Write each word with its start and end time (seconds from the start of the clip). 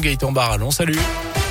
Gaëtan 0.00 0.32
Barallon, 0.32 0.70
salut. 0.70 1.43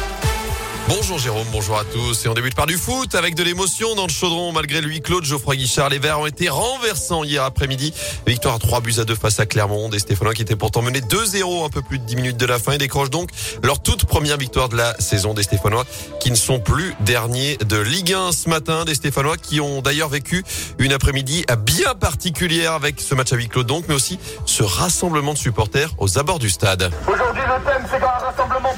Bonjour 0.89 1.18
Jérôme, 1.18 1.47
bonjour 1.53 1.78
à 1.78 1.86
tous. 1.86 2.25
Et 2.25 2.28
on 2.28 2.33
débute 2.33 2.56
par 2.56 2.66
du 2.66 2.75
foot 2.75 3.16
avec 3.16 3.35
de 3.35 3.43
l'émotion 3.43 3.96
dans 3.96 4.06
le 4.06 4.12
chaudron. 4.12 4.51
Malgré 4.51 4.82
lui, 4.82 5.00
Claude 5.00 5.24
Geoffroy 5.24 5.56
Guichard, 5.56 5.88
les 5.88 5.98
Verts 5.98 6.20
ont 6.20 6.25
été 6.25 6.50
renversants 6.50 7.24
hier 7.24 7.42
après-midi. 7.43 7.93
Victoire 8.27 8.55
à 8.55 8.59
3 8.59 8.81
buts 8.81 8.96
à 8.97 9.05
2 9.05 9.15
face 9.15 9.39
à 9.39 9.46
Clermont. 9.46 9.88
Des 9.88 9.99
Stéphanois 9.99 10.33
qui 10.33 10.41
étaient 10.41 10.57
pourtant 10.57 10.81
menés 10.81 10.99
2-0 10.99 11.65
un 11.65 11.69
peu 11.69 11.81
plus 11.81 11.99
de 11.99 12.04
10 12.04 12.15
minutes 12.17 12.38
de 12.38 12.46
la 12.46 12.59
fin 12.59 12.73
et 12.73 12.77
décrochent 12.77 13.09
donc 13.09 13.29
leur 13.63 13.81
toute 13.81 14.04
première 14.04 14.36
victoire 14.36 14.68
de 14.68 14.75
la 14.75 14.93
saison 15.00 15.33
des 15.33 15.43
Stéphanois 15.43 15.86
qui 16.19 16.32
ne 16.32 16.36
sont 16.36 16.59
plus 16.59 16.93
derniers 17.00 17.55
de 17.57 17.77
Ligue 17.77 18.13
1 18.13 18.34
ce 18.34 18.50
matin. 18.50 18.84
Des 18.84 18.95
Stéphanois 18.95 19.38
qui 19.38 19.61
ont 19.61 19.81
d'ailleurs 19.81 20.09
vécu 20.09 20.43
une 20.79 20.91
après-midi 20.91 21.45
bien 21.65 21.95
particulière 21.95 22.73
avec 22.73 23.00
ce 23.00 23.15
match 23.15 23.31
à 23.31 23.38
huis 23.38 23.47
clos 23.47 23.63
donc, 23.63 23.86
mais 23.88 23.95
aussi 23.95 24.20
ce 24.45 24.63
rassemblement 24.63 25.31
de 25.31 25.38
supporters 25.38 25.91
aux 25.97 26.18
abords 26.20 26.39
du 26.39 26.50
stade. 26.50 26.91
Aujourd'hui, 27.07 27.43
le 27.43 27.63
thème, 27.65 27.88
c'est 27.89 28.04
un 28.04 28.07
rassemblement. 28.07 28.73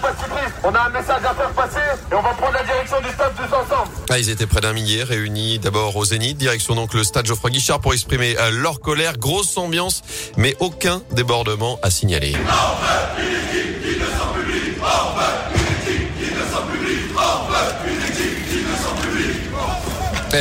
On 0.63 0.73
a 0.73 0.81
un 0.81 0.89
message 0.89 1.23
à 1.23 1.33
faire 1.33 1.51
passer 1.51 1.79
et 2.11 2.15
on 2.15 2.21
va 2.21 2.33
prendre 2.33 2.53
la 2.53 2.63
direction 2.63 2.99
du 3.01 3.09
stade 3.09 3.33
tous 3.35 3.55
ensemble. 3.55 3.91
Ah, 4.09 4.19
ils 4.19 4.29
étaient 4.29 4.47
près 4.47 4.61
d'un 4.61 4.73
millier 4.73 5.03
réunis 5.03 5.59
d'abord 5.59 5.95
au 5.95 6.05
Zénith, 6.05 6.37
direction 6.37 6.75
donc 6.75 6.93
le 6.93 7.03
stade 7.03 7.25
Geoffroy 7.25 7.49
Guichard 7.51 7.79
pour 7.79 7.93
exprimer 7.93 8.35
euh, 8.39 8.51
leur 8.51 8.79
colère, 8.79 9.17
grosse 9.17 9.57
ambiance, 9.57 10.01
mais 10.37 10.55
aucun 10.59 11.01
débordement 11.11 11.79
à 11.81 11.89
signaler. 11.89 12.35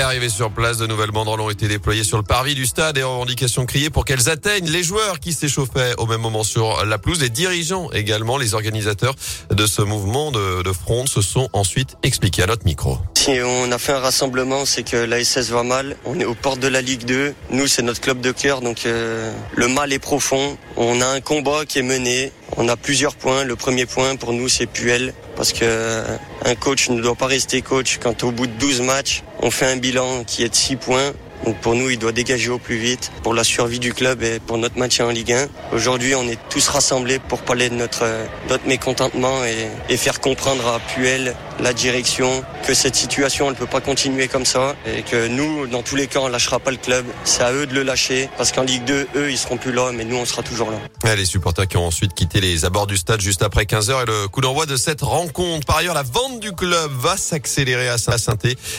Arrivé 0.02 0.28
sur 0.28 0.50
place, 0.50 0.78
de 0.78 0.86
nouvelles 0.86 1.12
banderoles 1.12 1.40
ont 1.40 1.50
été 1.50 1.68
déployées 1.68 2.04
sur 2.04 2.16
le 2.16 2.24
parvis 2.24 2.54
du 2.54 2.66
stade 2.66 2.98
et 2.98 3.02
revendications 3.02 3.64
criées 3.64 3.90
pour 3.90 4.04
qu'elles 4.04 4.28
atteignent 4.28 4.68
les 4.68 4.82
joueurs 4.82 5.20
qui 5.20 5.32
s'échauffaient 5.32 5.94
au 5.98 6.06
même 6.06 6.20
moment 6.20 6.42
sur 6.42 6.84
la 6.84 6.98
pelouse. 6.98 7.20
Les 7.20 7.30
dirigeants 7.30 7.90
également, 7.92 8.36
les 8.36 8.54
organisateurs 8.54 9.14
de 9.50 9.66
ce 9.66 9.82
mouvement 9.82 10.32
de, 10.32 10.62
de 10.62 10.72
front 10.72 11.06
se 11.06 11.22
sont 11.22 11.48
ensuite 11.52 11.96
expliqués 12.02 12.42
à 12.42 12.46
notre 12.46 12.64
micro. 12.64 12.98
Si 13.14 13.38
on 13.42 13.72
a 13.72 13.78
fait 13.78 13.92
un 13.92 14.00
rassemblement, 14.00 14.66
c'est 14.66 14.82
que 14.82 14.96
l'ASS 14.96 15.50
va 15.50 15.62
mal. 15.62 15.96
On 16.04 16.20
est 16.20 16.26
aux 16.26 16.34
portes 16.34 16.60
de 16.60 16.68
la 16.68 16.82
Ligue 16.82 17.04
2. 17.04 17.34
Nous, 17.50 17.66
c'est 17.66 17.82
notre 17.82 18.00
club 18.00 18.20
de 18.20 18.32
cœur, 18.32 18.60
donc 18.60 18.86
euh, 18.86 19.32
le 19.54 19.68
mal 19.68 19.92
est 19.92 19.98
profond. 19.98 20.58
On 20.76 21.00
a 21.00 21.06
un 21.06 21.20
combat 21.20 21.64
qui 21.66 21.78
est 21.78 21.82
mené. 21.82 22.32
On 22.56 22.68
a 22.68 22.76
plusieurs 22.76 23.14
points. 23.14 23.44
Le 23.44 23.56
premier 23.56 23.86
point 23.86 24.16
pour 24.16 24.32
nous, 24.32 24.48
c'est 24.48 24.66
Puel, 24.66 25.14
parce 25.36 25.52
que 25.52 25.60
euh, 25.62 26.16
un 26.44 26.54
coach 26.54 26.90
ne 26.90 27.00
doit 27.00 27.14
pas 27.14 27.26
rester 27.26 27.62
coach 27.62 27.98
quand 28.02 28.24
au 28.24 28.30
bout 28.30 28.46
de 28.46 28.52
12 28.52 28.82
matchs, 28.82 29.22
on 29.44 29.50
fait 29.50 29.66
un 29.66 29.76
bilan 29.76 30.24
qui 30.24 30.42
est 30.42 30.48
de 30.48 30.54
6 30.54 30.76
points. 30.76 31.12
Donc 31.44 31.58
pour 31.58 31.74
nous, 31.74 31.90
il 31.90 31.98
doit 31.98 32.12
dégager 32.12 32.48
au 32.48 32.58
plus 32.58 32.78
vite 32.78 33.12
pour 33.22 33.34
la 33.34 33.44
survie 33.44 33.78
du 33.78 33.92
club 33.92 34.22
et 34.22 34.40
pour 34.40 34.56
notre 34.56 34.78
maintien 34.78 35.06
en 35.06 35.10
Ligue 35.10 35.32
1. 35.32 35.48
Aujourd'hui, 35.72 36.14
on 36.14 36.26
est 36.26 36.38
tous 36.48 36.66
rassemblés 36.68 37.18
pour 37.18 37.42
parler 37.42 37.68
de 37.68 37.74
notre, 37.74 38.06
notre 38.48 38.66
mécontentement 38.66 39.44
et 39.44 39.96
faire 39.98 40.20
comprendre 40.20 40.66
à 40.66 40.80
Puel, 40.80 41.36
la 41.60 41.72
direction, 41.72 42.44
que 42.66 42.74
cette 42.74 42.96
situation, 42.96 43.48
elle 43.48 43.56
peut 43.56 43.66
pas 43.66 43.80
continuer 43.80 44.28
comme 44.28 44.44
ça 44.44 44.74
et 44.86 45.02
que 45.02 45.28
nous, 45.28 45.66
dans 45.66 45.82
tous 45.82 45.96
les 45.96 46.06
cas, 46.06 46.20
on 46.20 46.28
lâchera 46.28 46.58
pas 46.58 46.70
le 46.70 46.76
club. 46.76 47.04
C'est 47.24 47.42
à 47.42 47.52
eux 47.52 47.66
de 47.66 47.74
le 47.74 47.82
lâcher 47.82 48.28
parce 48.36 48.52
qu'en 48.52 48.62
Ligue 48.62 48.84
2, 48.84 49.08
eux, 49.16 49.30
ils 49.30 49.38
seront 49.38 49.56
plus 49.56 49.72
là, 49.72 49.90
mais 49.92 50.04
nous, 50.04 50.16
on 50.16 50.24
sera 50.24 50.42
toujours 50.42 50.70
là. 50.70 51.14
Les 51.14 51.24
supporters 51.24 51.68
qui 51.68 51.76
ont 51.76 51.86
ensuite 51.86 52.14
quitté 52.14 52.40
les 52.40 52.64
abords 52.64 52.86
du 52.86 52.96
stade 52.96 53.20
juste 53.20 53.42
après 53.42 53.64
15h 53.64 54.02
et 54.02 54.06
le 54.06 54.28
coup 54.28 54.40
d'envoi 54.40 54.66
de 54.66 54.76
cette 54.76 55.02
rencontre. 55.02 55.66
Par 55.66 55.76
ailleurs, 55.76 55.94
la 55.94 56.02
vente 56.02 56.40
du 56.40 56.52
club 56.52 56.90
va 56.98 57.16
s'accélérer 57.16 57.88
à 57.88 57.98
saint 57.98 58.16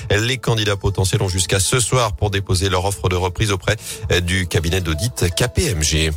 Les 0.10 0.38
candidats 0.38 0.78
potentiels 0.78 1.22
ont 1.22 1.30
jusqu'à 1.30 1.60
ce 1.60 1.80
soir 1.80 2.14
pour 2.14 2.30
déposer 2.30 2.70
leur 2.70 2.86
offre 2.86 3.10
de 3.10 3.16
reprise 3.16 3.52
auprès 3.52 3.76
du 4.22 4.48
cabinet 4.48 4.82
d'audit 4.82 5.26
KPMG. 5.36 6.12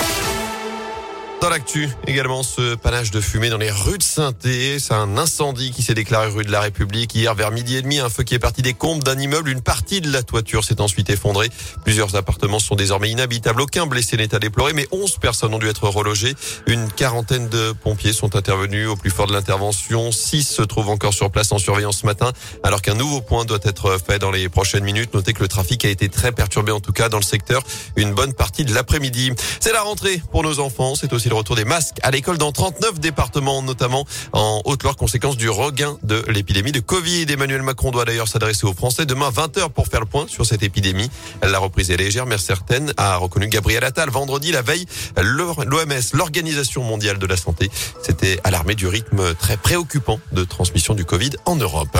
Dans 1.40 1.50
l'actu, 1.50 1.88
également 2.08 2.42
ce 2.42 2.74
panache 2.74 3.12
de 3.12 3.20
fumée 3.20 3.48
dans 3.48 3.58
les 3.58 3.70
rues 3.70 3.98
de 3.98 4.02
saint 4.02 4.32
C'est 4.42 4.92
un 4.92 5.16
incendie 5.16 5.70
qui 5.70 5.82
s'est 5.82 5.94
déclaré 5.94 6.26
rue 6.26 6.44
de 6.44 6.50
la 6.50 6.60
République 6.60 7.14
hier 7.14 7.32
vers 7.36 7.52
midi 7.52 7.76
et 7.76 7.82
demi. 7.82 8.00
Un 8.00 8.08
feu 8.08 8.24
qui 8.24 8.34
est 8.34 8.40
parti 8.40 8.60
des 8.60 8.74
comptes 8.74 9.04
d'un 9.04 9.16
immeuble. 9.16 9.48
Une 9.48 9.60
partie 9.60 10.00
de 10.00 10.10
la 10.10 10.24
toiture 10.24 10.64
s'est 10.64 10.80
ensuite 10.80 11.10
effondrée. 11.10 11.48
Plusieurs 11.84 12.16
appartements 12.16 12.58
sont 12.58 12.74
désormais 12.74 13.10
inhabitables. 13.10 13.60
Aucun 13.60 13.86
blessé 13.86 14.16
n'est 14.16 14.34
à 14.34 14.40
déplorer, 14.40 14.72
mais 14.72 14.88
11 14.90 15.18
personnes 15.18 15.54
ont 15.54 15.60
dû 15.60 15.68
être 15.68 15.88
relogées. 15.88 16.34
Une 16.66 16.90
quarantaine 16.90 17.48
de 17.48 17.70
pompiers 17.70 18.12
sont 18.12 18.34
intervenus 18.34 18.88
au 18.88 18.96
plus 18.96 19.10
fort 19.10 19.28
de 19.28 19.32
l'intervention. 19.32 20.10
6 20.10 20.42
se 20.42 20.62
trouvent 20.62 20.90
encore 20.90 21.14
sur 21.14 21.30
place 21.30 21.52
en 21.52 21.58
surveillance 21.58 21.98
ce 21.98 22.06
matin, 22.06 22.32
alors 22.64 22.82
qu'un 22.82 22.94
nouveau 22.94 23.20
point 23.20 23.44
doit 23.44 23.60
être 23.62 23.96
fait 24.04 24.18
dans 24.18 24.32
les 24.32 24.48
prochaines 24.48 24.84
minutes. 24.84 25.14
Notez 25.14 25.34
que 25.34 25.42
le 25.42 25.48
trafic 25.48 25.84
a 25.84 25.88
été 25.88 26.08
très 26.08 26.32
perturbé, 26.32 26.72
en 26.72 26.80
tout 26.80 26.92
cas 26.92 27.08
dans 27.08 27.18
le 27.18 27.22
secteur, 27.22 27.62
une 27.94 28.12
bonne 28.12 28.32
partie 28.32 28.64
de 28.64 28.74
l'après-midi. 28.74 29.30
C'est 29.60 29.72
la 29.72 29.82
rentrée 29.82 30.20
pour 30.32 30.42
nos 30.42 30.58
enfants. 30.58 30.96
C'est 30.96 31.12
aussi 31.12 31.27
le 31.28 31.34
retour 31.34 31.56
des 31.56 31.64
masques 31.64 31.96
à 32.02 32.10
l'école 32.10 32.38
dans 32.38 32.52
39 32.52 33.00
départements, 33.00 33.62
notamment 33.62 34.06
en 34.32 34.62
Haute-Loire, 34.64 34.96
conséquence 34.96 35.36
du 35.36 35.48
regain 35.48 35.98
de 36.02 36.24
l'épidémie 36.28 36.72
de 36.72 36.80
Covid. 36.80 37.26
Emmanuel 37.28 37.62
Macron 37.62 37.90
doit 37.90 38.04
d'ailleurs 38.04 38.28
s'adresser 38.28 38.66
aux 38.66 38.74
Français 38.74 39.06
demain 39.06 39.30
20h 39.30 39.70
pour 39.70 39.86
faire 39.88 40.00
le 40.00 40.06
point 40.06 40.26
sur 40.28 40.46
cette 40.46 40.62
épidémie. 40.62 41.10
La 41.42 41.58
reprise 41.58 41.90
est 41.90 41.96
légère, 41.96 42.26
mais 42.26 42.38
certaine, 42.38 42.92
a 42.96 43.16
reconnu 43.16 43.48
Gabriel 43.48 43.84
Attal 43.84 44.10
vendredi 44.10 44.52
la 44.52 44.62
veille. 44.62 44.86
L'OMS, 45.16 46.14
l'Organisation 46.14 46.82
mondiale 46.82 47.18
de 47.18 47.26
la 47.26 47.36
santé, 47.36 47.70
s'était 48.02 48.40
alarmé 48.44 48.74
du 48.74 48.86
rythme 48.86 49.34
très 49.34 49.56
préoccupant 49.56 50.20
de 50.32 50.44
transmission 50.44 50.94
du 50.94 51.04
Covid 51.04 51.30
en 51.44 51.56
Europe. 51.56 51.98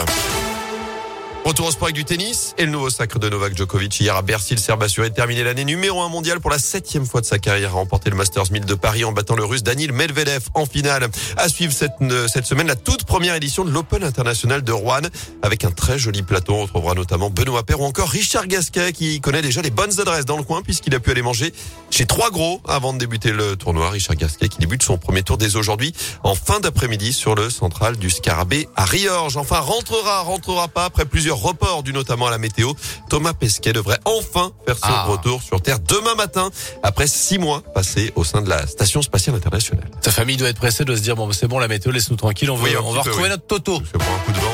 Retour 1.45 1.69
au 1.69 1.71
sport 1.71 1.87
avec 1.87 1.95
du 1.95 2.05
tennis 2.05 2.55
et 2.59 2.67
le 2.67 2.71
nouveau 2.73 2.91
sacre 2.91 3.19
de 3.19 3.29
Novak 3.31 3.57
Djokovic. 3.57 4.01
Hier 4.01 4.15
à 4.15 4.21
Bercy, 4.21 4.55
le 4.55 4.61
Serbe 4.61 4.83
assuré 4.83 5.09
de 5.09 5.15
terminer 5.15 5.45
l'année 5.45 5.65
numéro 5.65 6.03
un 6.03 6.09
mondial 6.11 6.41
pour 6.41 6.51
la 6.51 6.59
septième 6.59 7.07
fois 7.07 7.23
de 7.23 7.27
sa 7.27 7.39
carrière. 7.39 7.71
A 7.71 7.75
remporté 7.75 8.11
le 8.11 8.17
Masters 8.17 8.53
1000 8.53 8.67
de 8.67 8.75
Paris 8.75 9.05
en 9.05 9.13
battant 9.13 9.35
le 9.35 9.45
russe 9.45 9.63
Daniil 9.63 9.93
Medvedev 9.93 10.49
en 10.53 10.67
finale. 10.67 11.09
À 11.39 11.49
suivre 11.49 11.73
cette, 11.73 11.93
euh, 12.03 12.29
cette 12.29 12.45
semaine 12.45 12.67
la 12.67 12.77
toute 12.77 13.05
première 13.05 13.35
édition 13.35 13.65
de 13.65 13.71
l'Open 13.71 14.05
International 14.05 14.63
de 14.63 14.73
Rouen 14.73 15.01
avec 15.41 15.65
un 15.65 15.71
très 15.71 15.99
joli 15.99 16.23
plateau. 16.23 16.55
On 16.55 16.63
retrouvera 16.65 16.93
notamment 16.93 17.31
Benoît 17.31 17.63
Paire 17.63 17.81
ou 17.81 17.85
encore 17.85 18.11
Richard 18.11 18.47
Gasquet 18.47 18.93
qui 18.93 19.21
connaît 19.23 19.43
déjà 19.43 19.63
les 19.63 19.71
bonnes 19.71 20.01
adresses 20.01 20.27
dans 20.27 20.37
le 20.37 20.43
coin 20.43 20.61
puisqu'il 20.61 20.95
a 20.95 21.01
pu 21.01 21.13
aller 21.13 21.23
manger 21.23 21.55
chez 21.91 22.05
trois 22.05 22.31
gros 22.31 22.61
avant 22.69 22.93
de 22.93 22.99
débuter 22.99 23.33
le 23.33 23.57
tournoi. 23.57 23.89
Richard 23.89 24.17
Gasquet 24.17 24.49
qui 24.49 24.59
débute 24.59 24.83
son 24.83 24.99
premier 24.99 25.23
tour 25.23 25.39
dès 25.39 25.57
aujourd'hui 25.57 25.95
en 26.25 26.35
fin 26.35 26.61
d'après-midi 26.61 27.15
sur 27.15 27.35
le 27.35 27.49
central 27.49 27.97
du 27.97 28.11
Scarabée 28.11 28.69
à 28.77 28.85
Riorges. 28.85 29.39
Enfin, 29.39 29.61
rentrera, 29.61 30.21
rentrera 30.21 30.69
pas 30.69 30.85
après 30.85 31.07
plusieurs 31.07 31.38
report 31.39 31.83
dû 31.83 31.93
notamment 31.93 32.27
à 32.27 32.31
la 32.31 32.39
météo. 32.39 32.73
Thomas 33.09 33.33
Pesquet 33.33 33.73
devrait 33.73 33.99
enfin 34.05 34.53
faire 34.67 34.77
son 34.77 34.83
Ah. 34.89 35.05
retour 35.05 35.43
sur 35.43 35.61
Terre 35.63 35.79
demain 35.81 36.15
matin 36.15 36.51
après 36.83 37.07
six 37.07 37.39
mois 37.39 37.63
passés 37.75 38.13
au 38.17 38.25
sein 38.25 38.43
de 38.43 38.49
la 38.49 38.67
Station 38.67 39.03
Spatiale 39.03 39.37
Internationale. 39.37 39.89
Sa 40.03 40.11
famille 40.11 40.37
doit 40.37 40.49
être 40.49 40.59
pressée 40.59 40.85
de 40.85 40.95
se 40.95 41.01
dire 41.01 41.17
bon, 41.17 41.31
c'est 41.33 41.49
bon, 41.49 41.59
la 41.59 41.69
météo, 41.69 41.93
laisse-nous 41.93 42.17
tranquille. 42.17 42.51
On, 42.51 42.57
veut, 42.57 42.65
Oui, 42.71 42.77
un 42.77 42.81
on 42.81 42.89
petit 42.91 42.97
va 42.97 43.03
peu, 43.03 43.11
retrouver 43.11 43.25
oui. 43.25 43.31
notre 43.31 43.47
Toto. 43.47 43.79
Parce 43.81 43.93
que 43.93 43.99
pour 43.99 44.15
un 44.15 44.19
coup 44.19 44.33
de 44.33 44.39
vent, 44.39 44.53